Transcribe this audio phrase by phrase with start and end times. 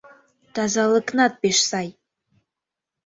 [0.53, 1.87] Тазалыкнат пеш сай.